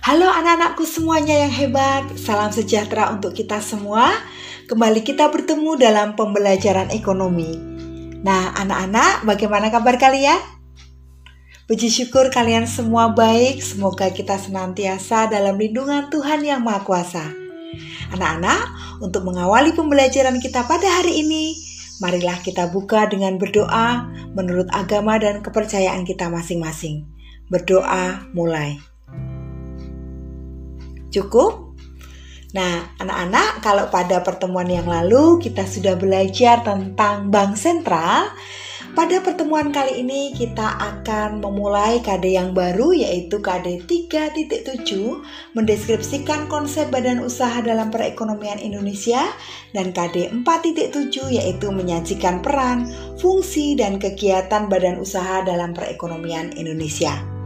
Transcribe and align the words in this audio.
Halo 0.00 0.32
anak-anakku 0.32 0.88
semuanya 0.88 1.44
yang 1.44 1.52
hebat, 1.52 2.16
salam 2.16 2.48
sejahtera 2.48 3.12
untuk 3.12 3.36
kita 3.36 3.60
semua. 3.60 4.08
Kembali 4.64 5.04
kita 5.04 5.28
bertemu 5.28 5.76
dalam 5.76 6.16
pembelajaran 6.16 6.88
ekonomi. 6.88 7.60
Nah, 8.24 8.56
anak-anak, 8.56 9.28
bagaimana 9.28 9.68
kabar 9.68 10.00
kalian? 10.00 10.40
Puji 11.68 11.92
syukur 11.92 12.32
kalian 12.32 12.64
semua 12.64 13.12
baik, 13.12 13.60
semoga 13.60 14.08
kita 14.08 14.40
senantiasa 14.40 15.28
dalam 15.28 15.60
lindungan 15.60 16.08
Tuhan 16.08 16.48
Yang 16.48 16.64
Maha 16.64 16.80
Kuasa. 16.80 17.26
Anak-anak, 18.16 18.96
untuk 19.04 19.28
mengawali 19.28 19.76
pembelajaran 19.76 20.40
kita 20.40 20.64
pada 20.64 20.96
hari 20.96 21.28
ini, 21.28 21.60
marilah 22.00 22.40
kita 22.40 22.72
buka 22.72 23.04
dengan 23.04 23.36
berdoa 23.36 24.08
menurut 24.32 24.72
agama 24.72 25.20
dan 25.20 25.44
kepercayaan 25.44 26.08
kita 26.08 26.32
masing-masing. 26.32 27.04
Berdoa 27.52 28.32
mulai. 28.32 28.89
Cukup? 31.10 31.70
Nah, 32.50 32.98
anak-anak, 32.98 33.62
kalau 33.62 33.86
pada 33.94 34.26
pertemuan 34.26 34.66
yang 34.66 34.90
lalu 34.90 35.38
kita 35.38 35.62
sudah 35.62 35.94
belajar 35.94 36.66
tentang 36.66 37.30
bank 37.30 37.54
sentral, 37.54 38.26
pada 38.90 39.22
pertemuan 39.22 39.70
kali 39.70 40.02
ini 40.02 40.34
kita 40.34 40.66
akan 40.66 41.38
memulai 41.38 42.02
KD 42.02 42.34
yang 42.34 42.50
baru 42.50 42.90
yaitu 42.90 43.38
KD 43.38 43.86
3.7 43.86 45.54
mendeskripsikan 45.54 46.50
konsep 46.50 46.90
badan 46.90 47.22
usaha 47.22 47.62
dalam 47.62 47.94
perekonomian 47.94 48.58
Indonesia 48.58 49.30
dan 49.70 49.94
KD 49.94 50.42
4.7 50.42 51.06
yaitu 51.30 51.70
menyajikan 51.70 52.42
peran, 52.42 52.90
fungsi, 53.22 53.78
dan 53.78 54.02
kegiatan 54.02 54.66
badan 54.66 54.98
usaha 54.98 55.46
dalam 55.46 55.70
perekonomian 55.70 56.50
Indonesia. 56.58 57.39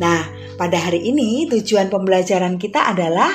Nah, 0.00 0.24
pada 0.56 0.80
hari 0.80 1.04
ini 1.12 1.44
tujuan 1.52 1.92
pembelajaran 1.92 2.56
kita 2.56 2.96
adalah 2.96 3.28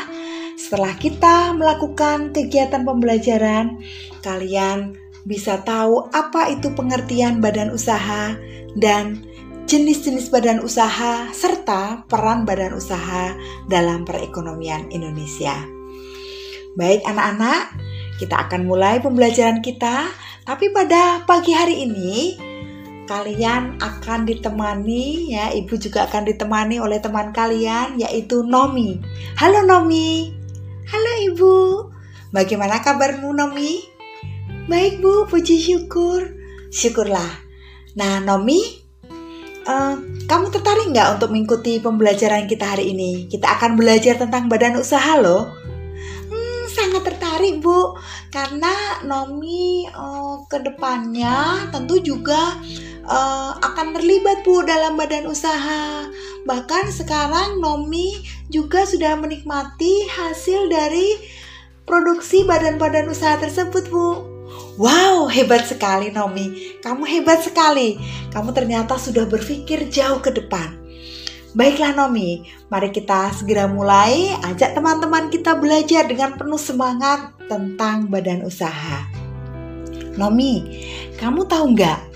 setelah 0.58 0.98
kita 0.98 1.54
melakukan 1.54 2.34
kegiatan 2.34 2.82
pembelajaran, 2.82 3.78
kalian 4.26 4.98
bisa 5.30 5.62
tahu 5.62 6.10
apa 6.10 6.50
itu 6.50 6.74
pengertian 6.74 7.38
badan 7.38 7.70
usaha 7.70 8.34
dan 8.74 9.22
jenis-jenis 9.66 10.30
badan 10.30 10.62
usaha 10.62 11.30
serta 11.34 12.06
peran 12.10 12.46
badan 12.46 12.74
usaha 12.78 13.34
dalam 13.70 14.06
perekonomian 14.06 14.90
Indonesia. 14.90 15.54
Baik 16.78 17.02
anak-anak, 17.06 17.74
kita 18.22 18.46
akan 18.46 18.66
mulai 18.70 19.02
pembelajaran 19.02 19.62
kita, 19.66 20.10
tapi 20.46 20.70
pada 20.70 21.26
pagi 21.26 21.52
hari 21.58 21.90
ini 21.90 22.38
kalian 23.06 23.78
akan 23.78 24.26
ditemani 24.26 25.34
ya, 25.34 25.54
Ibu 25.54 25.78
juga 25.78 26.10
akan 26.10 26.26
ditemani 26.26 26.82
oleh 26.82 26.98
teman 26.98 27.30
kalian 27.32 28.02
yaitu 28.02 28.42
Nomi. 28.42 28.98
Halo 29.38 29.62
Nomi. 29.64 30.34
Halo 30.90 31.12
Ibu. 31.34 31.56
Bagaimana 32.34 32.82
kabarmu 32.82 33.32
Nomi? 33.32 33.80
Baik 34.66 35.00
Bu, 35.00 35.30
puji 35.30 35.62
syukur. 35.62 36.26
Syukurlah. 36.74 37.46
Nah 37.96 38.20
Nomi, 38.26 38.60
uh, 39.70 39.96
kamu 40.26 40.50
tertarik 40.50 40.90
nggak 40.90 41.22
untuk 41.22 41.30
mengikuti 41.30 41.78
pembelajaran 41.78 42.50
kita 42.50 42.74
hari 42.74 42.92
ini? 42.92 43.30
Kita 43.30 43.62
akan 43.62 43.78
belajar 43.78 44.18
tentang 44.18 44.50
badan 44.50 44.82
usaha 44.82 45.22
loh. 45.22 45.54
Hmm, 46.34 46.62
sangat 46.74 47.06
tertarik 47.06 47.62
Bu, 47.62 47.94
karena 48.34 49.06
Nomi 49.06 49.86
uh, 49.94 50.44
ke 50.50 50.60
depannya 50.66 51.70
tentu 51.70 52.02
juga 52.02 52.58
uh, 53.06 53.58
akan 53.62 53.98
terlibat 53.98 54.42
Bu 54.46 54.66
dalam 54.66 54.98
badan 54.98 55.30
usaha. 55.30 56.06
Bahkan 56.46 56.94
sekarang 56.94 57.58
Nomi 57.62 58.22
juga 58.54 58.86
sudah 58.86 59.18
menikmati 59.18 60.06
hasil 60.10 60.70
dari 60.70 61.18
produksi 61.86 62.46
badan-badan 62.46 63.10
usaha 63.10 63.38
tersebut 63.42 63.90
Bu. 63.90 64.10
Wow, 64.76 65.32
hebat 65.32 65.66
sekali 65.66 66.12
Nomi. 66.12 66.78
Kamu 66.84 67.08
hebat 67.08 67.42
sekali. 67.42 67.98
Kamu 68.30 68.52
ternyata 68.52 69.00
sudah 69.00 69.26
berpikir 69.26 69.88
jauh 69.90 70.20
ke 70.20 70.30
depan. 70.36 70.76
Baiklah 71.56 71.96
Nomi, 71.96 72.44
mari 72.68 72.92
kita 72.92 73.32
segera 73.32 73.64
mulai. 73.64 74.36
Ajak 74.44 74.76
teman-teman 74.76 75.32
kita 75.32 75.56
belajar 75.56 76.04
dengan 76.04 76.36
penuh 76.36 76.60
semangat 76.60 77.32
tentang 77.48 78.12
badan 78.12 78.44
usaha. 78.44 79.08
Nomi, 80.20 80.84
kamu 81.16 81.48
tahu 81.48 81.76
nggak 81.76 82.15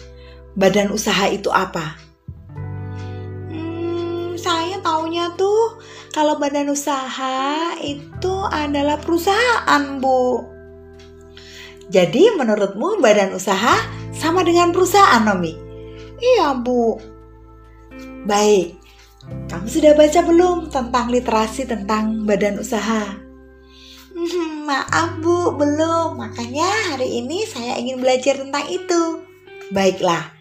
badan 0.58 0.90
usaha 0.90 1.30
itu 1.30 1.50
apa? 1.54 1.98
Hmm, 3.50 4.34
saya 4.40 4.82
taunya 4.82 5.30
tuh 5.38 5.82
kalau 6.10 6.42
badan 6.42 6.74
usaha 6.74 7.78
itu 7.82 8.34
adalah 8.50 8.98
perusahaan, 8.98 10.02
Bu. 10.02 10.42
Jadi 11.90 12.34
menurutmu 12.38 13.02
badan 13.02 13.34
usaha 13.34 13.78
sama 14.14 14.46
dengan 14.46 14.70
perusahaan, 14.74 15.22
Nomi? 15.26 15.54
Iya, 16.18 16.58
Bu. 16.58 16.98
Baik. 18.26 18.78
Kamu 19.50 19.68
sudah 19.70 19.94
baca 19.94 20.20
belum 20.26 20.74
tentang 20.74 21.14
literasi 21.14 21.70
tentang 21.70 22.26
badan 22.26 22.58
usaha? 22.62 23.06
Hmm, 24.14 24.66
maaf, 24.66 25.22
Bu, 25.22 25.54
belum. 25.58 26.18
Makanya 26.18 26.94
hari 26.94 27.22
ini 27.22 27.46
saya 27.46 27.78
ingin 27.78 28.02
belajar 28.02 28.38
tentang 28.38 28.66
itu. 28.70 29.24
Baiklah. 29.70 30.39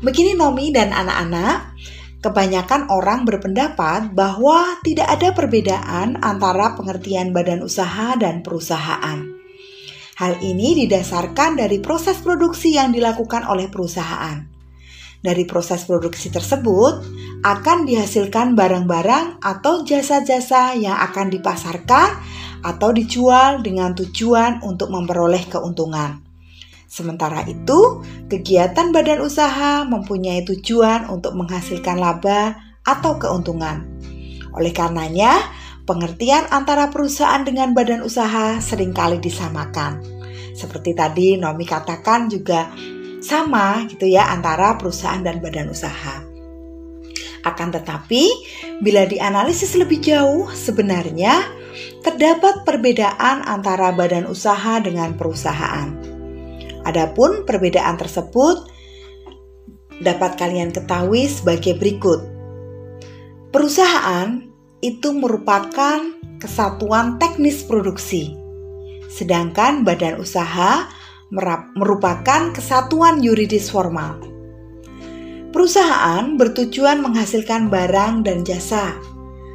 Begini 0.00 0.34
Nomi 0.34 0.74
dan 0.74 0.90
anak-anak, 0.90 1.76
kebanyakan 2.24 2.88
orang 2.88 3.28
berpendapat 3.28 4.16
bahwa 4.16 4.80
tidak 4.80 5.12
ada 5.12 5.36
perbedaan 5.36 6.18
antara 6.24 6.72
pengertian 6.72 7.36
badan 7.36 7.60
usaha 7.60 8.16
dan 8.16 8.40
perusahaan. 8.40 9.22
Hal 10.16 10.40
ini 10.40 10.86
didasarkan 10.86 11.60
dari 11.60 11.82
proses 11.84 12.22
produksi 12.24 12.80
yang 12.80 12.96
dilakukan 12.96 13.44
oleh 13.44 13.68
perusahaan. 13.68 14.40
Dari 15.20 15.44
proses 15.44 15.84
produksi 15.84 16.32
tersebut 16.32 17.04
akan 17.44 17.84
dihasilkan 17.84 18.56
barang-barang 18.56 19.44
atau 19.44 19.84
jasa-jasa 19.84 20.76
yang 20.76 20.96
akan 20.96 21.28
dipasarkan 21.28 22.08
atau 22.64 22.88
dijual 22.96 23.60
dengan 23.60 23.92
tujuan 23.92 24.64
untuk 24.64 24.88
memperoleh 24.88 25.44
keuntungan. 25.48 26.23
Sementara 26.94 27.42
itu, 27.50 28.06
kegiatan 28.30 28.94
badan 28.94 29.18
usaha 29.18 29.82
mempunyai 29.82 30.46
tujuan 30.46 31.10
untuk 31.10 31.34
menghasilkan 31.34 31.98
laba 31.98 32.54
atau 32.86 33.18
keuntungan. 33.18 33.82
Oleh 34.54 34.70
karenanya, 34.70 35.42
Pengertian 35.84 36.48
antara 36.48 36.88
perusahaan 36.88 37.44
dengan 37.44 37.76
badan 37.76 38.00
usaha 38.00 38.56
sering 38.56 38.96
kali 38.96 39.20
disamakan. 39.20 40.00
Seperti 40.56 40.96
tadi 40.96 41.36
Nomi 41.36 41.68
katakan 41.68 42.32
juga 42.32 42.72
sama 43.20 43.84
gitu 43.92 44.08
ya 44.08 44.32
antara 44.32 44.80
perusahaan 44.80 45.20
dan 45.20 45.44
badan 45.44 45.68
usaha. 45.68 46.24
Akan 47.44 47.68
tetapi, 47.68 48.24
bila 48.80 49.04
dianalisis 49.04 49.76
lebih 49.76 50.00
jauh, 50.00 50.48
sebenarnya 50.56 51.44
terdapat 52.00 52.64
perbedaan 52.64 53.44
antara 53.44 53.92
badan 53.92 54.24
usaha 54.24 54.80
dengan 54.80 55.12
perusahaan. 55.20 56.13
Adapun 56.84 57.48
perbedaan 57.48 57.96
tersebut 57.96 58.68
dapat 60.04 60.36
kalian 60.36 60.70
ketahui 60.70 61.28
sebagai 61.28 61.76
berikut. 61.80 62.20
Perusahaan 63.54 64.42
itu 64.84 65.14
merupakan 65.14 66.02
kesatuan 66.42 67.16
teknis 67.16 67.64
produksi, 67.64 68.34
sedangkan 69.08 69.86
badan 69.86 70.20
usaha 70.20 70.90
merupakan 71.78 72.52
kesatuan 72.52 73.24
yuridis 73.24 73.72
formal. 73.72 74.20
Perusahaan 75.54 76.34
bertujuan 76.34 76.98
menghasilkan 76.98 77.70
barang 77.70 78.26
dan 78.26 78.42
jasa, 78.42 78.92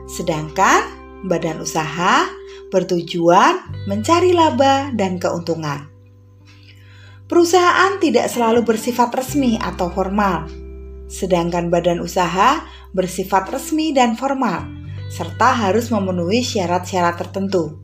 sedangkan 0.07 0.87
badan 1.27 1.59
usaha 1.59 2.25
bertujuan 2.71 3.59
mencari 3.83 4.31
laba 4.31 4.95
dan 4.95 5.19
keuntungan. 5.19 5.88
Perusahaan 7.29 8.01
tidak 8.01 8.25
selalu 8.25 8.65
bersifat 8.65 9.13
resmi 9.13 9.53
atau 9.61 9.93
formal, 9.93 10.49
sedangkan 11.05 11.69
badan 11.69 12.01
usaha 12.01 12.65
bersifat 12.89 13.53
resmi 13.53 13.93
dan 13.93 14.17
formal 14.17 14.65
serta 15.09 15.53
harus 15.53 15.89
memenuhi 15.93 16.45
syarat-syarat 16.45 17.21
tertentu. 17.21 17.81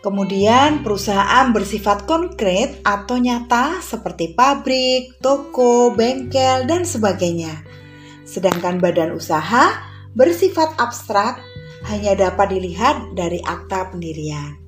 Kemudian, 0.00 0.82
perusahaan 0.82 1.52
bersifat 1.54 2.08
konkret 2.10 2.82
atau 2.82 3.20
nyata 3.20 3.84
seperti 3.84 4.34
pabrik, 4.34 5.20
toko, 5.22 5.94
bengkel, 5.94 6.66
dan 6.66 6.82
sebagainya. 6.82 7.62
Sedangkan 8.26 8.82
badan 8.82 9.14
usaha 9.14 9.76
bersifat 10.16 10.74
abstrak, 10.80 11.38
hanya 11.86 12.18
dapat 12.18 12.50
dilihat 12.50 13.14
dari 13.14 13.38
akta 13.46 13.94
pendirian. 13.94 14.61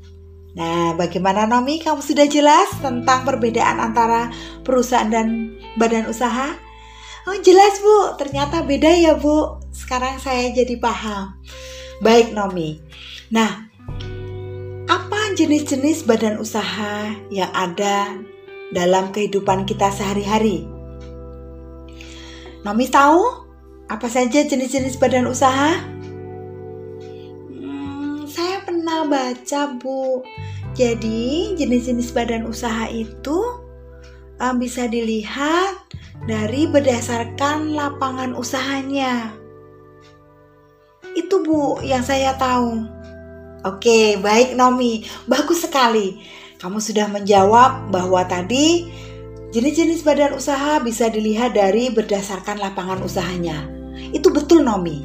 Nah, 0.55 0.95
bagaimana 0.95 1.51
Nomi? 1.51 1.83
Kamu 1.83 1.99
sudah 1.99 2.31
jelas 2.31 2.71
tentang 2.79 3.27
perbedaan 3.27 3.83
antara 3.83 4.31
perusahaan 4.63 5.11
dan 5.11 5.59
badan 5.75 6.07
usaha? 6.07 6.55
Oh, 7.27 7.35
jelas 7.43 7.83
Bu. 7.83 8.15
Ternyata 8.21 8.63
beda 8.63 8.91
ya 8.95 9.19
Bu. 9.19 9.59
sekarang 9.75 10.23
saya 10.23 10.55
jadi 10.55 10.79
paham. 10.79 11.35
Baik 11.99 12.31
Nomi. 12.31 12.79
Nah, 13.35 13.67
apa 14.87 15.35
jenis-jenis 15.35 16.07
badan 16.07 16.39
usaha 16.39 17.11
yang 17.35 17.51
ada 17.51 18.15
dalam 18.71 19.11
kehidupan 19.11 19.67
kita 19.67 19.91
sehari-hari? 19.91 20.71
Nomi 22.63 22.87
tahu 22.87 23.21
apa 23.91 24.07
saja 24.07 24.47
jenis-jenis 24.47 24.97
badan 25.03 25.27
usaha? 25.27 25.75
Hmm, 27.51 28.25
saya 28.31 28.63
pernah 28.63 29.05
baca, 29.11 29.61
Bu. 29.77 30.23
Jadi, 30.75 31.55
jenis-jenis 31.55 32.11
badan 32.11 32.51
usaha 32.51 32.91
itu 32.91 33.39
uh, 34.43 34.55
bisa 34.59 34.91
dilihat 34.91 35.79
dari 36.27 36.67
berdasarkan 36.67 37.79
lapangan 37.79 38.35
usahanya. 38.35 39.31
Itu 41.15 41.47
Bu 41.47 41.79
yang 41.87 42.03
saya 42.03 42.35
tahu. 42.35 42.91
Oke, 43.65 44.19
baik 44.19 44.59
Nomi. 44.59 45.07
Bagus 45.31 45.63
sekali. 45.63 46.19
Kamu 46.59 46.83
sudah 46.83 47.07
menjawab 47.07 47.95
bahwa 47.95 48.27
tadi 48.27 48.91
Jenis-jenis 49.55 50.03
badan 50.03 50.35
usaha 50.35 50.83
bisa 50.83 51.07
dilihat 51.07 51.55
dari 51.55 51.87
berdasarkan 51.87 52.59
lapangan 52.59 52.99
usahanya. 53.07 53.63
Itu 54.11 54.35
betul 54.35 54.67
Nomi. 54.67 54.99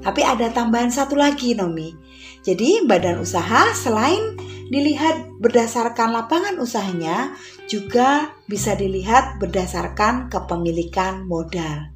Tapi 0.00 0.24
ada 0.24 0.48
tambahan 0.48 0.88
satu 0.88 1.20
lagi 1.20 1.52
Nomi. 1.52 1.92
Jadi 2.40 2.88
badan 2.88 3.20
usaha 3.20 3.68
selain 3.76 4.40
dilihat 4.70 5.26
berdasarkan 5.42 6.14
lapangan 6.14 6.54
usahanya 6.62 7.34
juga 7.66 8.30
bisa 8.46 8.78
dilihat 8.78 9.42
berdasarkan 9.42 10.30
kepemilikan 10.30 11.26
modal. 11.26 11.90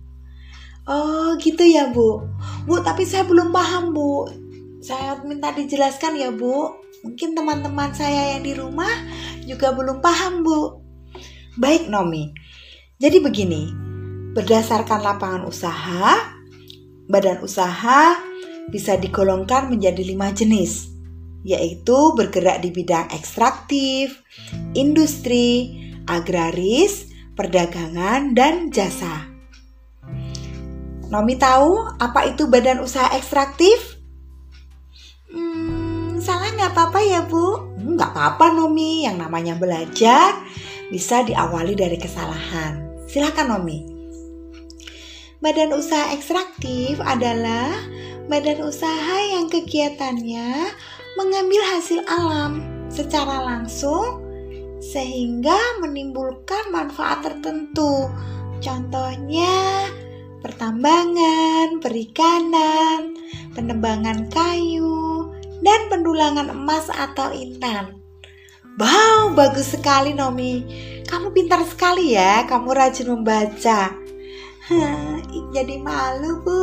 Oh 0.85 1.39
gitu 1.41 1.65
ya 1.65 1.95
Bu. 1.95 2.21
Bu 2.69 2.83
tapi 2.85 3.07
saya 3.09 3.25
belum 3.25 3.55
paham 3.55 3.95
Bu. 3.95 4.29
Saya 4.85 5.17
minta 5.25 5.55
dijelaskan 5.55 6.19
ya 6.19 6.29
Bu. 6.35 6.83
Mungkin 7.07 7.33
teman-teman 7.33 7.95
saya 7.95 8.37
yang 8.37 8.43
di 8.45 8.53
rumah 8.53 8.93
juga 9.47 9.73
belum 9.73 10.03
paham 10.05 10.45
Bu. 10.45 10.83
Baik 11.57 11.87
Nomi. 11.89 12.35
Jadi 12.99 13.23
begini, 13.23 13.71
berdasarkan 14.35 15.03
lapangan 15.03 15.43
usaha, 15.47 16.35
badan 17.07 17.39
usaha 17.43 18.19
bisa 18.71 18.97
digolongkan 18.99 19.71
menjadi 19.71 20.03
lima 20.03 20.33
jenis, 20.33 20.94
yaitu 21.45 22.17
bergerak 22.17 22.65
di 22.65 22.73
bidang 22.73 23.07
ekstraktif, 23.13 24.25
industri, 24.73 25.77
agraris, 26.09 27.13
perdagangan, 27.37 28.33
dan 28.33 28.73
jasa. 28.73 29.29
Nomi 31.13 31.37
tahu 31.37 31.85
apa 32.01 32.33
itu 32.33 32.49
badan 32.49 32.81
usaha 32.81 33.13
ekstraktif? 33.13 34.01
Hmm, 35.29 36.19
salah 36.19 36.49
nggak 36.57 36.73
apa-apa 36.73 37.01
ya 37.05 37.23
Bu? 37.29 37.77
Nggak 37.77 38.11
apa-apa 38.17 38.57
Nomi, 38.57 39.05
yang 39.05 39.21
namanya 39.21 39.55
belajar 39.55 40.33
bisa 40.89 41.21
diawali 41.23 41.77
dari 41.77 42.01
kesalahan. 42.01 43.05
Silakan 43.05 43.53
Nomi. 43.53 43.79
Badan 45.45 45.77
usaha 45.77 46.09
ekstraktif 46.17 46.97
adalah 47.05 47.69
badan 48.33 48.65
usaha 48.65 49.17
yang 49.29 49.53
kegiatannya 49.53 50.73
mengambil 51.15 51.63
hasil 51.75 52.03
alam 52.07 52.63
secara 52.91 53.43
langsung 53.43 54.23
sehingga 54.85 55.57
menimbulkan 55.81 56.69
manfaat 56.69 57.25
tertentu. 57.25 58.11
Contohnya 58.61 59.89
pertambangan, 60.45 61.81
perikanan, 61.81 63.17
penebangan 63.57 64.29
kayu, 64.29 65.33
dan 65.65 65.89
pendulangan 65.89 66.53
emas 66.53 66.93
atau 66.93 67.33
intan. 67.33 67.97
Wow, 68.77 69.33
bagus 69.33 69.73
sekali 69.73 70.13
Nomi. 70.13 70.67
Kamu 71.09 71.33
pintar 71.33 71.63
sekali 71.65 72.13
ya, 72.17 72.45
kamu 72.45 72.69
rajin 72.75 73.09
membaca. 73.09 73.95
jadi 75.55 75.77
malu 75.81 76.41
bu. 76.43 76.63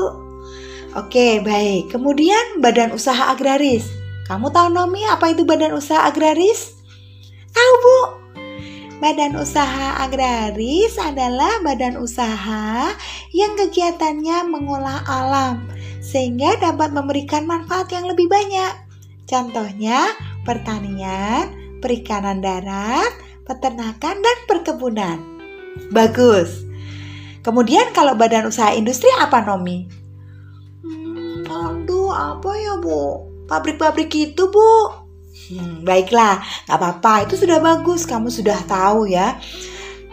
Oke, 0.92 1.40
baik. 1.40 1.94
Kemudian 1.94 2.60
badan 2.60 2.92
usaha 2.92 3.32
agraris. 3.32 4.01
Kamu 4.32 4.48
tahu 4.48 4.72
Nomi 4.72 5.04
apa 5.04 5.36
itu 5.36 5.44
badan 5.44 5.76
usaha 5.76 6.08
agraris? 6.08 6.72
Tahu 7.52 7.74
bu? 7.84 8.00
Badan 9.04 9.36
usaha 9.36 10.00
agraris 10.00 10.96
adalah 10.96 11.60
badan 11.60 12.00
usaha 12.00 12.96
yang 13.36 13.60
kegiatannya 13.60 14.48
mengolah 14.48 15.04
alam 15.04 15.68
sehingga 16.00 16.56
dapat 16.64 16.96
memberikan 16.96 17.44
manfaat 17.44 17.92
yang 17.92 18.08
lebih 18.08 18.32
banyak. 18.32 18.72
Contohnya 19.28 20.16
pertanian, 20.48 21.52
perikanan 21.84 22.40
darat, 22.40 23.12
peternakan, 23.44 24.16
dan 24.16 24.38
perkebunan. 24.48 25.20
Bagus. 25.92 26.64
Kemudian 27.44 27.92
kalau 27.92 28.16
badan 28.16 28.48
usaha 28.48 28.72
industri 28.72 29.12
apa 29.20 29.44
Nomi? 29.44 29.92
Hmm, 30.88 31.44
aduh 31.52 32.16
apa 32.16 32.56
ya 32.56 32.80
Bu? 32.80 33.31
Pabrik-pabrik 33.52 34.08
itu 34.16 34.48
Bu. 34.48 34.72
Hmm, 35.52 35.84
baiklah, 35.84 36.40
gak 36.72 36.80
apa-apa. 36.80 37.28
Itu 37.28 37.36
sudah 37.36 37.60
bagus. 37.60 38.08
Kamu 38.08 38.32
sudah 38.32 38.56
tahu 38.64 39.12
ya. 39.12 39.36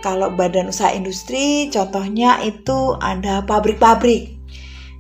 Kalau 0.03 0.35
badan 0.35 0.75
usaha 0.75 0.91
industri, 0.91 1.71
contohnya 1.71 2.43
itu 2.43 2.99
ada 2.99 3.47
pabrik-pabrik. 3.47 4.35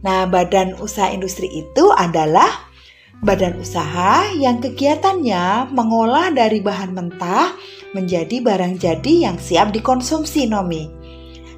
Nah, 0.06 0.30
badan 0.30 0.78
usaha 0.78 1.10
industri 1.10 1.50
itu 1.50 1.90
adalah 1.90 2.70
badan 3.18 3.58
usaha 3.58 4.30
yang 4.38 4.62
kegiatannya 4.62 5.74
mengolah 5.74 6.30
dari 6.30 6.62
bahan 6.62 6.94
mentah 6.94 7.50
menjadi 7.90 8.38
barang 8.38 8.78
jadi 8.78 9.30
yang 9.30 9.36
siap 9.38 9.74
dikonsumsi 9.74 10.46
Nomi. 10.46 10.86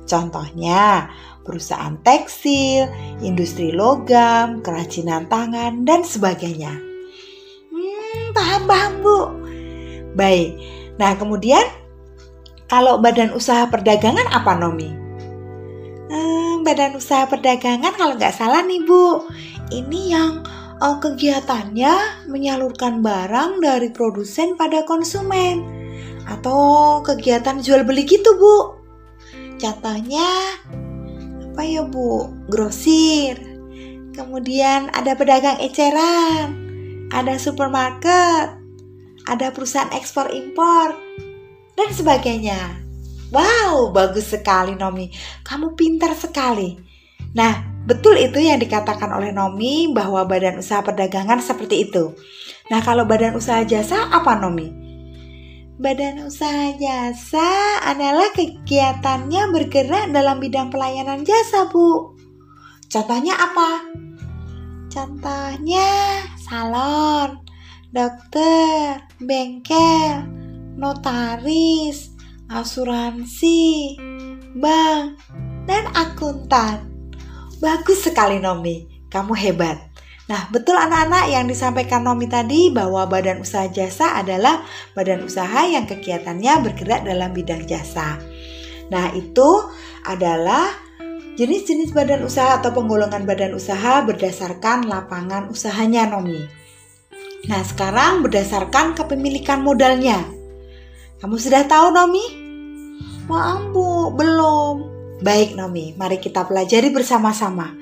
Contohnya, 0.09 1.13
perusahaan 1.51 1.99
tekstil, 2.07 2.87
industri 3.27 3.75
logam, 3.75 4.63
kerajinan 4.63 5.27
tangan, 5.27 5.83
dan 5.83 6.07
sebagainya. 6.07 6.71
Hmm, 7.75 8.31
paham-paham 8.31 8.93
Bu. 9.03 9.19
Baik, 10.15 10.55
nah 10.95 11.19
kemudian 11.19 11.67
kalau 12.71 13.03
badan 13.03 13.35
usaha 13.35 13.67
perdagangan 13.67 14.31
apa 14.31 14.55
Nomi? 14.55 14.91
Hmm, 16.07 16.63
badan 16.63 16.95
usaha 16.95 17.27
perdagangan 17.27 17.99
kalau 17.99 18.15
nggak 18.15 18.39
salah 18.39 18.63
nih 18.63 18.87
Bu, 18.87 19.27
ini 19.75 20.15
yang 20.15 20.47
uh, 20.81 20.97
kegiatannya 20.99 22.27
menyalurkan 22.27 23.05
barang 23.05 23.61
dari 23.61 23.93
produsen 23.93 24.57
pada 24.57 24.83
konsumen 24.89 25.81
atau 26.27 27.01
kegiatan 27.05 27.61
jual 27.61 27.85
beli 27.85 28.05
gitu 28.09 28.37
bu 28.37 28.57
contohnya 29.61 30.29
apa 31.51 31.67
ya 31.67 31.83
bu? 31.83 32.31
Grosir. 32.47 33.37
Kemudian 34.15 34.91
ada 34.95 35.19
pedagang 35.19 35.59
eceran 35.59 36.55
ada 37.11 37.35
supermarket 37.43 38.55
ada 39.27 39.51
perusahaan 39.51 39.91
ekspor 39.91 40.31
impor 40.31 40.95
dan 41.75 41.91
sebagainya. 41.91 42.79
Wow 43.35 43.91
bagus 43.91 44.31
sekali 44.31 44.79
Nomi. 44.79 45.11
Kamu 45.43 45.75
pintar 45.75 46.15
sekali. 46.15 46.79
Nah 47.35 47.71
Betul 47.81 48.21
itu 48.21 48.39
yang 48.39 48.61
dikatakan 48.61 49.09
oleh 49.09 49.33
Nomi 49.33 49.89
bahwa 49.91 50.23
badan 50.29 50.61
usaha 50.61 50.85
perdagangan 50.85 51.41
seperti 51.41 51.89
itu. 51.89 52.13
Nah, 52.69 52.85
kalau 52.85 53.09
badan 53.09 53.35
usaha 53.35 53.65
jasa 53.65 54.13
apa 54.13 54.37
Nomi? 54.37 54.90
Badan 55.81 56.29
usaha 56.29 56.77
jasa 56.77 57.81
adalah 57.81 58.29
kegiatannya 58.37 59.49
bergerak 59.49 60.13
dalam 60.13 60.37
bidang 60.37 60.69
pelayanan 60.69 61.25
jasa, 61.25 61.73
Bu. 61.73 62.13
Contohnya 62.93 63.33
apa? 63.33 63.89
Contohnya 64.93 66.21
salon, 66.37 67.41
dokter, 67.97 69.09
bengkel, 69.25 70.29
notaris, 70.77 72.13
asuransi, 72.53 73.97
bank, 74.61 75.17
dan 75.65 75.89
akuntan. 75.97 76.93
Bagus 77.57 78.05
sekali 78.05 78.37
Nomi, 78.37 79.09
kamu 79.09 79.33
hebat. 79.33 79.90
Nah, 80.31 80.47
betul 80.55 80.79
anak-anak 80.79 81.27
yang 81.27 81.51
disampaikan 81.51 82.07
Nomi 82.07 82.31
tadi 82.31 82.71
bahwa 82.71 83.03
badan 83.11 83.43
usaha 83.43 83.67
jasa 83.67 84.15
adalah 84.15 84.63
badan 84.95 85.27
usaha 85.27 85.67
yang 85.67 85.91
kegiatannya 85.91 86.71
bergerak 86.71 87.03
dalam 87.03 87.35
bidang 87.35 87.67
jasa. 87.67 88.15
Nah, 88.95 89.11
itu 89.11 89.51
adalah 90.07 90.71
jenis-jenis 91.35 91.91
badan 91.91 92.23
usaha 92.23 92.63
atau 92.63 92.71
penggolongan 92.71 93.27
badan 93.27 93.59
usaha 93.59 94.07
berdasarkan 94.07 94.87
lapangan 94.87 95.51
usahanya 95.51 96.07
Nomi. 96.07 96.47
Nah, 97.51 97.67
sekarang 97.67 98.23
berdasarkan 98.23 98.95
kepemilikan 98.95 99.67
modalnya. 99.67 100.23
Kamu 101.19 101.43
sudah 101.43 101.67
tahu 101.67 101.91
Nomi? 101.91 102.27
Maaf 103.27 103.67
Bu, 103.75 104.15
belum. 104.15 104.77
Baik 105.27 105.59
Nomi, 105.59 105.99
mari 105.99 106.23
kita 106.23 106.47
pelajari 106.47 106.95
bersama-sama. 106.95 107.75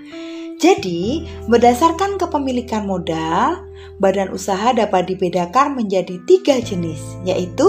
Jadi, 0.59 1.23
berdasarkan 1.47 2.19
kepemilikan 2.19 2.83
modal, 2.83 3.63
badan 4.03 4.35
usaha 4.35 4.75
dapat 4.75 5.07
dibedakan 5.07 5.79
menjadi 5.79 6.19
tiga 6.27 6.59
jenis, 6.59 6.99
yaitu 7.23 7.67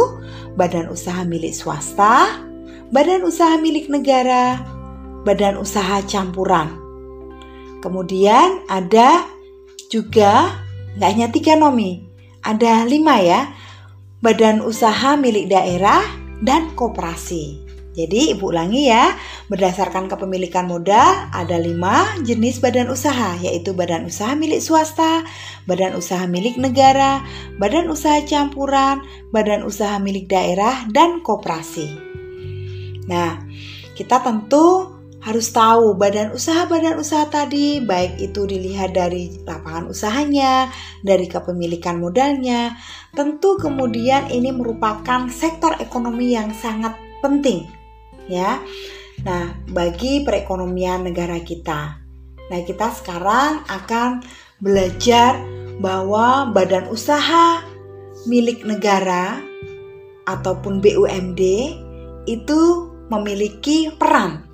badan 0.57 0.89
usaha 0.89 1.21
milik 1.21 1.53
swasta, 1.53 2.41
badan 2.89 3.21
usaha 3.21 3.61
milik 3.61 3.93
negara, 3.93 4.57
badan 5.21 5.61
usaha 5.61 6.01
campuran. 6.09 6.73
Kemudian 7.85 8.65
ada 8.65 9.21
juga, 9.93 10.49
nggak 10.97 11.09
hanya 11.13 11.27
tiga 11.29 11.53
nomi, 11.61 12.09
ada 12.41 12.89
lima 12.89 13.21
ya, 13.21 13.53
badan 14.25 14.65
usaha 14.65 15.13
milik 15.13 15.45
daerah 15.45 16.01
dan 16.41 16.73
koperasi. 16.73 17.68
Jadi 17.99 18.31
ibu 18.31 18.47
ulangi 18.47 18.87
ya, 18.87 19.11
berdasarkan 19.51 20.07
kepemilikan 20.07 20.71
modal 20.71 21.27
ada 21.35 21.59
lima 21.59 22.07
jenis 22.23 22.63
badan 22.63 22.87
usaha 22.87 23.35
yaitu 23.43 23.75
badan 23.75 24.07
usaha 24.07 24.39
milik 24.39 24.63
swasta, 24.63 25.27
badan 25.67 25.99
usaha 25.99 26.23
milik 26.23 26.55
negara, 26.55 27.19
badan 27.59 27.91
usaha 27.91 28.23
campuran, 28.23 29.03
badan 29.35 29.67
usaha 29.67 29.99
milik 29.99 30.31
daerah, 30.31 30.87
dan 30.95 31.19
koperasi. 31.19 31.91
Nah, 33.11 33.43
kita 33.99 34.23
tentu 34.23 34.95
harus 35.19 35.51
tahu 35.51 35.99
badan 35.99 36.31
usaha-badan 36.31 37.03
usaha 37.03 37.27
tadi 37.27 37.83
baik 37.83 38.15
itu 38.23 38.47
dilihat 38.47 38.95
dari 38.95 39.43
lapangan 39.43 39.91
usahanya, 39.91 40.71
dari 41.03 41.27
kepemilikan 41.27 41.99
modalnya, 41.99 42.79
tentu 43.11 43.59
kemudian 43.59 44.31
ini 44.31 44.55
merupakan 44.55 45.27
sektor 45.27 45.75
ekonomi 45.83 46.31
yang 46.31 46.55
sangat 46.55 46.95
penting 47.19 47.67
ya. 48.29 48.61
Nah, 49.25 49.51
bagi 49.67 50.23
perekonomian 50.23 51.03
negara 51.03 51.41
kita. 51.43 51.99
Nah, 52.49 52.59
kita 52.63 52.93
sekarang 52.95 53.67
akan 53.67 54.23
belajar 54.63 55.35
bahwa 55.83 56.47
badan 56.51 56.87
usaha 56.87 57.63
milik 58.27 58.63
negara 58.63 59.39
ataupun 60.27 60.79
BUMD 60.79 61.41
itu 62.29 62.61
memiliki 63.09 63.89
peran. 63.97 64.45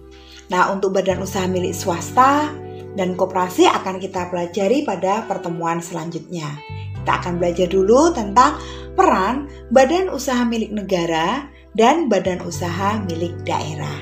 Nah, 0.47 0.71
untuk 0.71 0.95
badan 0.95 1.21
usaha 1.21 1.45
milik 1.45 1.75
swasta 1.75 2.53
dan 2.95 3.13
koperasi 3.17 3.67
akan 3.67 3.99
kita 3.99 4.31
pelajari 4.31 4.87
pada 4.87 5.27
pertemuan 5.27 5.83
selanjutnya. 5.83 6.47
Kita 6.95 7.21
akan 7.21 7.37
belajar 7.37 7.67
dulu 7.69 8.13
tentang 8.15 8.57
peran 8.95 9.51
badan 9.69 10.09
usaha 10.09 10.41
milik 10.47 10.71
negara 10.71 11.51
dan 11.75 12.07
badan 12.07 12.39
usaha 12.47 13.03
milik 13.03 13.35
daerah. 13.43 13.99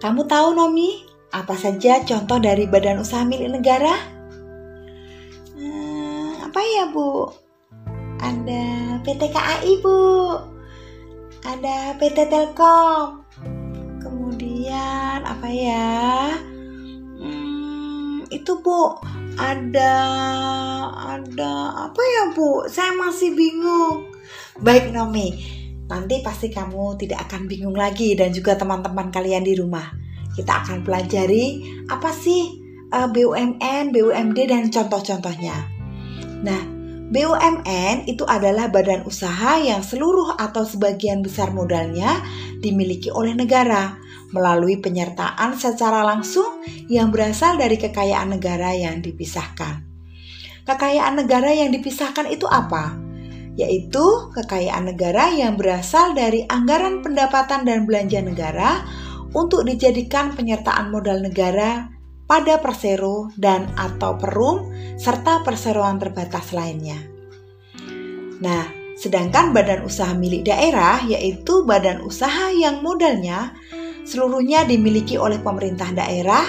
Kamu 0.00 0.26
tahu 0.26 0.56
Nomi, 0.56 1.04
apa 1.30 1.54
saja 1.54 2.02
contoh 2.02 2.40
dari 2.40 2.66
badan 2.66 3.04
usaha 3.04 3.22
milik 3.22 3.60
negara? 3.60 3.94
Hmm, 5.54 6.48
apa 6.48 6.58
ya 6.58 6.90
Bu? 6.90 7.28
Ada 8.18 8.98
PT 9.04 9.22
KAI 9.30 9.72
Bu, 9.84 10.00
ada 11.44 11.94
PT 12.00 12.18
Telkom, 12.32 13.22
kemudian 14.00 15.22
apa 15.22 15.48
ya? 15.52 16.34
Hmm, 17.20 18.24
itu 18.32 18.52
Bu, 18.64 18.96
ada 19.36 19.94
ada 21.14 21.52
apa 21.86 22.00
ya 22.00 22.24
Bu? 22.32 22.64
Saya 22.66 22.96
masih 22.96 23.36
bingung. 23.36 24.08
Baik 24.62 24.94
Nomi, 24.94 25.61
Nanti 25.90 26.22
pasti 26.22 26.48
kamu 26.52 26.98
tidak 27.00 27.30
akan 27.30 27.50
bingung 27.50 27.74
lagi 27.74 28.14
dan 28.14 28.30
juga 28.30 28.54
teman-teman 28.58 29.10
kalian 29.10 29.42
di 29.42 29.54
rumah. 29.58 29.90
Kita 30.32 30.64
akan 30.64 30.86
pelajari 30.86 31.62
apa 31.90 32.10
sih 32.14 32.62
eh, 32.88 33.08
BUMN, 33.08 33.92
BUMD 33.92 34.38
dan 34.48 34.70
contoh-contohnya. 34.72 35.56
Nah, 36.42 36.62
BUMN 37.12 38.08
itu 38.08 38.24
adalah 38.24 38.72
badan 38.72 39.04
usaha 39.04 39.60
yang 39.60 39.84
seluruh 39.84 40.32
atau 40.40 40.64
sebagian 40.64 41.20
besar 41.20 41.52
modalnya 41.52 42.24
dimiliki 42.64 43.12
oleh 43.12 43.36
negara 43.36 44.00
melalui 44.32 44.80
penyertaan 44.80 45.60
secara 45.60 46.00
langsung 46.08 46.64
yang 46.88 47.12
berasal 47.12 47.60
dari 47.60 47.76
kekayaan 47.76 48.32
negara 48.32 48.72
yang 48.72 49.04
dipisahkan. 49.04 49.84
Kekayaan 50.64 51.20
negara 51.20 51.52
yang 51.52 51.68
dipisahkan 51.68 52.32
itu 52.32 52.48
apa? 52.48 52.96
Yaitu 53.56 54.32
kekayaan 54.32 54.88
negara 54.88 55.28
yang 55.32 55.60
berasal 55.60 56.16
dari 56.16 56.48
anggaran 56.48 57.04
pendapatan 57.04 57.68
dan 57.68 57.84
belanja 57.84 58.24
negara 58.24 58.80
untuk 59.36 59.64
dijadikan 59.68 60.32
penyertaan 60.32 60.88
modal 60.88 61.20
negara 61.20 61.88
pada 62.24 62.56
persero 62.60 63.28
dan 63.36 63.68
atau 63.76 64.16
perum 64.16 64.72
serta 64.96 65.44
perseroan 65.44 66.00
terbatas 66.00 66.56
lainnya. 66.56 66.96
Nah, 68.40 68.64
sedangkan 68.96 69.52
badan 69.52 69.84
usaha 69.84 70.16
milik 70.16 70.48
daerah 70.48 71.04
yaitu 71.04 71.64
badan 71.68 72.00
usaha 72.00 72.48
yang 72.56 72.80
modalnya 72.80 73.52
seluruhnya 74.08 74.64
dimiliki 74.66 75.14
oleh 75.20 75.38
pemerintah 75.38 75.92
daerah 75.92 76.44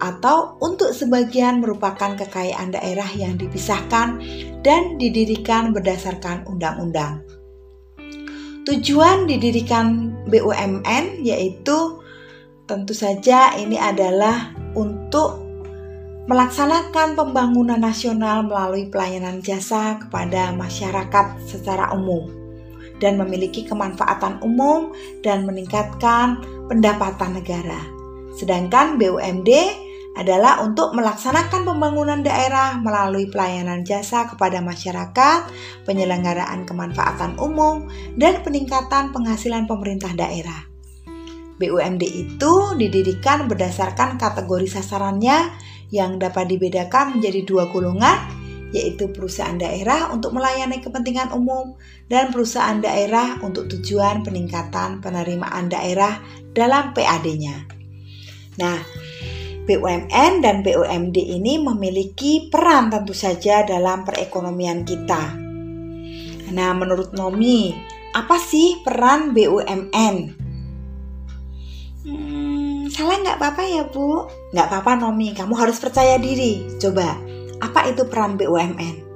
atau 0.00 0.56
untuk 0.64 0.96
sebagian 0.96 1.60
merupakan 1.60 2.16
kekayaan 2.16 2.72
daerah 2.72 3.06
yang 3.12 3.36
dipisahkan 3.36 4.18
dan 4.64 4.96
didirikan 4.96 5.76
berdasarkan 5.76 6.48
undang-undang. 6.48 7.20
Tujuan 8.64 9.28
didirikan 9.28 10.12
BUMN 10.28 11.24
yaitu 11.24 12.00
tentu 12.68 12.92
saja 12.94 13.56
ini 13.56 13.76
adalah 13.76 14.52
untuk 14.78 15.42
melaksanakan 16.30 17.18
pembangunan 17.18 17.80
nasional 17.82 18.46
melalui 18.46 18.86
pelayanan 18.86 19.42
jasa 19.42 19.98
kepada 19.98 20.54
masyarakat 20.54 21.42
secara 21.42 21.90
umum 21.90 22.30
dan 23.02 23.16
memiliki 23.18 23.66
kemanfaatan 23.66 24.38
umum 24.44 24.94
dan 25.24 25.48
meningkatkan 25.48 26.38
pendapatan 26.70 27.40
negara. 27.40 27.80
Sedangkan 28.38 29.00
BUMD 29.00 29.50
adalah 30.18 30.58
untuk 30.60 30.90
melaksanakan 30.92 31.62
pembangunan 31.62 32.20
daerah 32.20 32.76
melalui 32.82 33.30
pelayanan 33.30 33.86
jasa 33.86 34.26
kepada 34.26 34.58
masyarakat, 34.58 35.48
penyelenggaraan 35.86 36.66
kemanfaatan 36.66 37.38
umum, 37.38 37.86
dan 38.18 38.42
peningkatan 38.42 39.14
penghasilan 39.14 39.70
pemerintah 39.70 40.10
daerah. 40.12 40.66
BUMD 41.60 42.02
itu 42.08 42.52
didirikan 42.80 43.44
berdasarkan 43.44 44.16
kategori 44.16 44.80
sasarannya 44.80 45.52
yang 45.92 46.16
dapat 46.16 46.48
dibedakan 46.48 47.20
menjadi 47.20 47.44
dua 47.44 47.68
golongan, 47.68 48.16
yaitu 48.70 49.10
perusahaan 49.10 49.58
daerah 49.58 50.08
untuk 50.14 50.32
melayani 50.32 50.78
kepentingan 50.80 51.34
umum 51.34 51.74
dan 52.06 52.30
perusahaan 52.30 52.78
daerah 52.78 53.38
untuk 53.42 53.66
tujuan 53.66 54.22
peningkatan 54.22 55.02
penerimaan 55.02 55.66
daerah 55.66 56.22
dalam 56.54 56.94
PAD-nya. 56.94 57.66
Nah, 58.58 58.78
BUMN 59.70 60.42
dan 60.42 60.66
BUMD 60.66 61.14
ini 61.14 61.62
memiliki 61.62 62.50
peran 62.50 62.90
tentu 62.90 63.14
saja 63.14 63.62
dalam 63.62 64.02
perekonomian 64.02 64.82
kita. 64.82 65.38
Nah, 66.50 66.74
menurut 66.74 67.14
Nomi, 67.14 67.70
apa 68.10 68.34
sih 68.42 68.82
peran 68.82 69.30
BUMN? 69.30 70.16
Hmm, 72.02 72.90
salah 72.90 73.22
nggak 73.22 73.38
apa-apa 73.38 73.62
ya 73.62 73.86
Bu? 73.86 74.26
Nggak 74.50 74.66
apa-apa 74.74 75.06
Nomi, 75.06 75.38
kamu 75.38 75.54
harus 75.54 75.78
percaya 75.78 76.18
diri. 76.18 76.66
Coba, 76.82 77.14
apa 77.62 77.94
itu 77.94 78.02
peran 78.10 78.34
BUMN? 78.34 79.06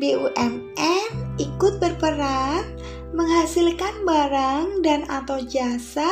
BUMN 0.00 1.04
ikut 1.36 1.76
berperan 1.84 2.64
menghasilkan 3.12 4.08
barang 4.08 4.80
dan 4.80 5.04
atau 5.12 5.36
jasa 5.44 6.08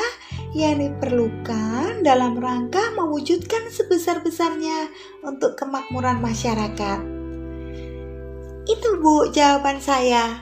yang 0.57 0.81
diperlukan 0.81 2.01
dalam 2.01 2.41
rangka 2.41 2.97
mewujudkan 2.97 3.69
sebesar-besarnya 3.69 4.89
untuk 5.21 5.53
kemakmuran 5.61 6.25
masyarakat. 6.25 7.01
Itu 8.65 8.89
Bu 9.05 9.29
jawaban 9.37 9.85
saya. 9.85 10.41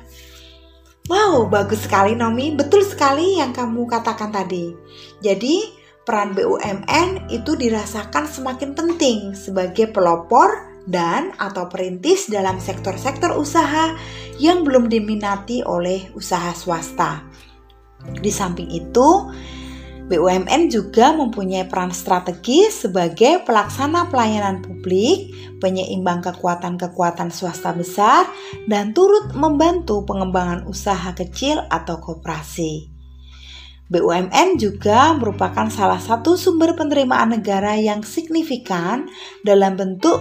Wow, 1.11 1.50
bagus 1.50 1.85
sekali 1.85 2.14
Nomi, 2.16 2.54
betul 2.54 2.87
sekali 2.87 3.37
yang 3.37 3.52
kamu 3.52 3.85
katakan 3.90 4.33
tadi. 4.33 4.73
Jadi, 5.21 5.68
peran 6.06 6.33
BUMN 6.33 7.28
itu 7.28 7.52
dirasakan 7.59 8.25
semakin 8.25 8.73
penting 8.73 9.37
sebagai 9.37 9.92
pelopor 9.92 10.73
dan 10.88 11.37
atau 11.37 11.68
perintis 11.68 12.30
dalam 12.30 12.56
sektor-sektor 12.56 13.37
usaha 13.37 13.92
yang 14.40 14.64
belum 14.64 14.88
diminati 14.88 15.61
oleh 15.61 16.09
usaha 16.16 16.56
swasta. 16.56 17.21
Di 18.04 18.33
samping 18.33 18.73
itu, 18.73 19.09
BUMN 20.04 20.68
juga 20.68 21.16
mempunyai 21.16 21.64
peran 21.64 21.88
strategis 21.88 22.84
sebagai 22.84 23.40
pelaksana 23.49 24.12
pelayanan 24.12 24.61
publik, 24.61 25.32
penyeimbang 25.64 26.20
kekuatan-kekuatan 26.20 27.32
swasta 27.32 27.73
besar, 27.73 28.28
dan 28.68 28.92
turut 28.92 29.32
membantu 29.32 30.04
pengembangan 30.04 30.68
usaha 30.68 31.16
kecil 31.16 31.64
atau 31.73 32.04
koperasi. 32.04 32.92
BUMN 33.88 34.61
juga 34.61 35.16
merupakan 35.16 35.73
salah 35.73 36.00
satu 36.00 36.37
sumber 36.37 36.76
penerimaan 36.76 37.37
negara 37.37 37.76
yang 37.76 38.04
signifikan 38.04 39.08
dalam 39.40 39.76
bentuk 39.76 40.20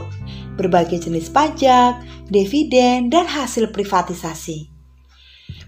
berbagai 0.55 1.07
jenis 1.07 1.27
pajak, 1.27 1.99
dividen, 2.31 3.11
dan 3.11 3.27
hasil 3.27 3.71
privatisasi. 3.75 4.71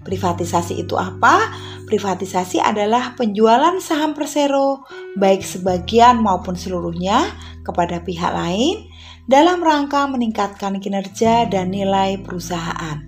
Privatisasi 0.05 0.86
itu 0.86 0.93
apa? 0.95 1.50
Privatisasi 1.86 2.58
adalah 2.58 3.13
penjualan 3.13 3.77
saham 3.77 4.18
Persero, 4.18 4.82
baik 5.22 5.46
sebagian 5.46 6.18
maupun 6.18 6.58
seluruhnya, 6.58 7.30
kepada 7.62 8.01
pihak 8.01 8.34
lain 8.34 8.89
dalam 9.25 9.62
rangka 9.62 10.06
meningkatkan 10.10 10.77
kinerja 10.82 11.46
dan 11.46 11.70
nilai 11.74 12.22
perusahaan, 12.22 13.06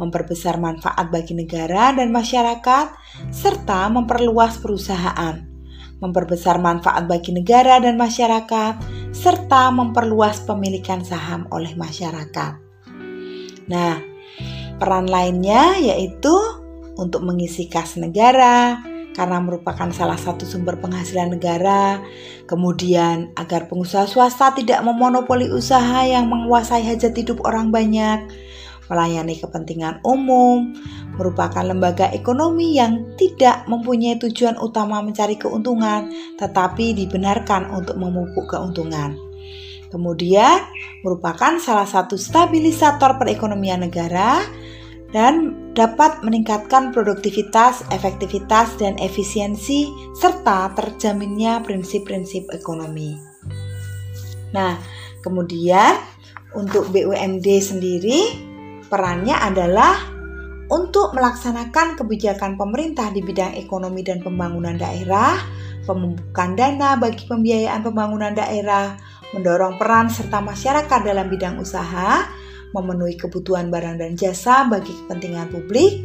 memperbesar 0.00 0.56
manfaat 0.56 1.08
bagi 1.12 1.36
negara 1.36 1.92
dan 1.92 2.12
masyarakat, 2.12 2.86
serta 3.28 3.88
memperluas 3.92 4.56
perusahaan, 4.60 5.44
memperbesar 6.00 6.56
manfaat 6.60 7.04
bagi 7.04 7.32
negara 7.32 7.76
dan 7.80 8.00
masyarakat, 8.00 8.80
serta 9.12 9.68
memperluas 9.72 10.44
pemilikan 10.48 11.04
saham 11.04 11.44
oleh 11.52 11.72
masyarakat. 11.76 12.52
Nah, 13.64 14.14
Peran 14.74 15.06
lainnya 15.06 15.78
yaitu 15.78 16.34
untuk 16.98 17.26
mengisi 17.26 17.66
kas 17.66 17.98
negara 17.98 18.80
karena 19.14 19.38
merupakan 19.38 19.88
salah 19.94 20.18
satu 20.18 20.42
sumber 20.44 20.76
penghasilan 20.82 21.38
negara. 21.38 22.02
Kemudian 22.50 23.30
agar 23.38 23.70
pengusaha 23.70 24.04
swasta 24.10 24.52
tidak 24.52 24.82
memonopoli 24.82 25.48
usaha 25.48 26.02
yang 26.04 26.26
menguasai 26.28 26.82
hajat 26.82 27.14
hidup 27.14 27.40
orang 27.46 27.70
banyak. 27.70 28.26
Melayani 28.84 29.40
kepentingan 29.40 30.04
umum 30.04 30.76
merupakan 31.16 31.64
lembaga 31.64 32.12
ekonomi 32.12 32.76
yang 32.76 33.16
tidak 33.16 33.64
mempunyai 33.64 34.20
tujuan 34.20 34.60
utama 34.60 35.00
mencari 35.00 35.40
keuntungan, 35.40 36.12
tetapi 36.36 36.92
dibenarkan 36.92 37.72
untuk 37.72 37.96
memupuk 37.96 38.44
keuntungan. 38.44 39.16
Kemudian, 39.88 40.68
merupakan 41.06 41.56
salah 41.62 41.86
satu 41.86 42.18
stabilisator 42.18 43.16
perekonomian 43.16 43.88
negara 43.88 44.42
dan 45.14 45.54
dapat 45.78 46.26
meningkatkan 46.26 46.90
produktivitas, 46.90 47.86
efektivitas, 47.94 48.74
dan 48.82 48.98
efisiensi, 48.98 49.86
serta 50.18 50.74
terjaminnya 50.74 51.62
prinsip-prinsip 51.62 52.50
ekonomi. 52.50 53.14
Nah, 54.50 54.74
kemudian 55.22 55.94
untuk 56.58 56.90
BUMD 56.90 57.46
sendiri, 57.62 58.34
perannya 58.90 59.38
adalah 59.38 59.94
untuk 60.66 61.14
melaksanakan 61.14 61.94
kebijakan 61.94 62.58
pemerintah 62.58 63.14
di 63.14 63.22
bidang 63.22 63.54
ekonomi 63.54 64.02
dan 64.02 64.18
pembangunan 64.18 64.74
daerah, 64.74 65.38
pembukaan 65.86 66.58
dana 66.58 66.98
bagi 66.98 67.22
pembiayaan 67.30 67.86
pembangunan 67.86 68.34
daerah, 68.34 68.98
mendorong 69.30 69.78
peran 69.78 70.10
serta 70.10 70.42
masyarakat 70.42 71.00
dalam 71.06 71.26
bidang 71.30 71.62
usaha, 71.62 72.26
memenuhi 72.74 73.14
kebutuhan 73.14 73.70
barang 73.70 74.02
dan 74.02 74.18
jasa 74.18 74.66
bagi 74.66 74.90
kepentingan 74.90 75.48
publik, 75.54 76.02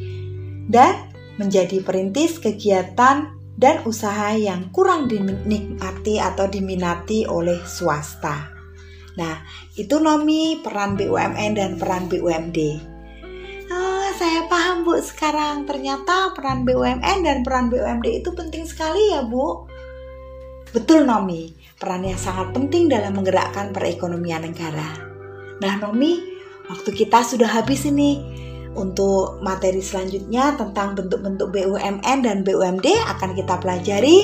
dan 0.69 1.09
menjadi 1.41 1.81
perintis 1.81 2.37
kegiatan 2.37 3.33
dan 3.59 3.75
usaha 3.83 4.31
yang 4.37 4.71
kurang 4.71 5.11
dinikmati 5.11 6.21
atau 6.21 6.47
diminati 6.47 7.27
oleh 7.27 7.59
swasta. 7.67 8.55
Nah, 9.19 9.35
itu 9.75 9.99
Nomi 9.99 10.63
peran 10.63 10.95
BUMN 10.95 11.51
dan 11.59 11.75
peran 11.75 12.07
BUMD. 12.07 12.59
Oh, 13.67 14.07
saya 14.15 14.47
paham 14.47 14.87
Bu 14.87 14.95
sekarang 15.03 15.67
ternyata 15.67 16.31
peran 16.31 16.63
BUMN 16.63 17.27
dan 17.27 17.43
peran 17.43 17.67
BUMD 17.67 18.23
itu 18.23 18.31
penting 18.31 18.63
sekali 18.63 19.11
ya 19.11 19.27
Bu. 19.27 19.67
Betul 20.71 21.03
Nomi, 21.03 21.51
perannya 21.75 22.15
sangat 22.15 22.55
penting 22.55 22.87
dalam 22.87 23.17
menggerakkan 23.19 23.75
perekonomian 23.75 24.47
negara. 24.47 24.87
Nah 25.59 25.73
Nomi, 25.83 26.38
Waktu 26.69 26.89
kita 26.93 27.25
sudah 27.25 27.49
habis 27.49 27.83
ini. 27.89 28.37
Untuk 28.69 29.41
materi 29.41 29.81
selanjutnya 29.81 30.53
tentang 30.53 30.93
bentuk-bentuk 30.93 31.49
BUMN 31.49 32.21
dan 32.21 32.45
BUMD 32.45 32.85
akan 33.17 33.33
kita 33.33 33.57
pelajari 33.57 34.17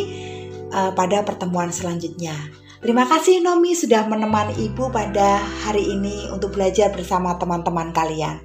uh, 0.69 0.93
pada 0.93 1.25
pertemuan 1.25 1.73
selanjutnya. 1.73 2.37
Terima 2.85 3.09
kasih 3.09 3.41
Nomi 3.41 3.73
sudah 3.73 4.05
menemani 4.05 4.53
Ibu 4.69 4.93
pada 4.93 5.41
hari 5.65 5.97
ini 5.97 6.29
untuk 6.29 6.53
belajar 6.53 6.93
bersama 6.93 7.33
teman-teman 7.41 7.89
kalian. 7.89 8.37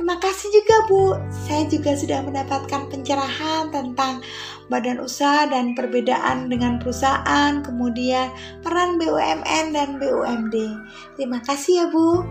Terima 0.00 0.16
kasih 0.16 0.48
juga 0.48 0.76
Bu, 0.88 1.02
saya 1.28 1.68
juga 1.68 1.92
sudah 1.92 2.24
mendapatkan 2.24 2.88
pencerahan 2.88 3.68
tentang 3.68 4.24
badan 4.72 5.04
usaha 5.04 5.44
dan 5.50 5.76
perbedaan 5.76 6.48
dengan 6.48 6.80
perusahaan, 6.80 7.60
kemudian 7.60 8.32
peran 8.64 8.96
BUMN 8.96 9.76
dan 9.76 10.00
BUMD. 10.00 10.54
Terima 11.20 11.44
kasih 11.44 11.84
ya 11.84 11.86
Bu. 11.92 12.24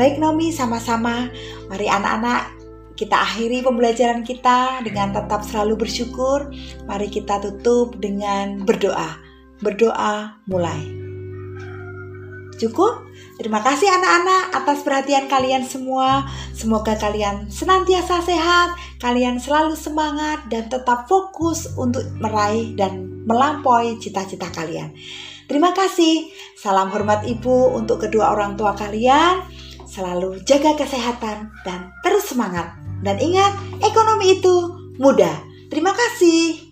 Baik 0.00 0.16
Nomi, 0.16 0.48
sama-sama. 0.48 1.28
Mari 1.68 1.84
anak-anak 1.84 2.56
kita 2.96 3.20
akhiri 3.20 3.60
pembelajaran 3.60 4.24
kita 4.24 4.80
dengan 4.80 5.12
tetap 5.12 5.44
selalu 5.44 5.84
bersyukur. 5.84 6.48
Mari 6.88 7.12
kita 7.12 7.36
tutup 7.44 8.00
dengan 8.00 8.64
berdoa. 8.64 9.20
Berdoa 9.60 10.40
mulai. 10.48 10.88
Cukup? 12.56 13.12
Terima 13.36 13.60
kasih 13.60 13.92
anak-anak 13.92 14.56
atas 14.56 14.80
perhatian 14.80 15.28
kalian 15.28 15.68
semua. 15.68 16.24
Semoga 16.56 16.96
kalian 16.96 17.52
senantiasa 17.52 18.24
sehat, 18.24 18.80
kalian 19.04 19.36
selalu 19.36 19.76
semangat 19.76 20.48
dan 20.48 20.72
tetap 20.72 21.12
fokus 21.12 21.76
untuk 21.76 22.08
meraih 22.16 22.72
dan 22.72 23.20
melampaui 23.28 24.00
cita-cita 24.00 24.48
kalian. 24.48 24.96
Terima 25.44 25.76
kasih. 25.76 26.32
Salam 26.56 26.88
hormat 26.88 27.28
Ibu 27.28 27.76
untuk 27.76 28.08
kedua 28.08 28.32
orang 28.32 28.56
tua 28.56 28.72
kalian 28.72 29.68
selalu 29.90 30.38
jaga 30.46 30.78
kesehatan 30.78 31.50
dan 31.66 31.90
terus 32.06 32.30
semangat. 32.30 32.78
Dan 33.02 33.18
ingat, 33.18 33.58
ekonomi 33.82 34.38
itu 34.38 34.54
mudah. 35.02 35.42
Terima 35.66 35.90
kasih. 35.90 36.69